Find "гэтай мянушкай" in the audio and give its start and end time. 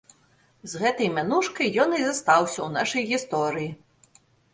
0.83-1.69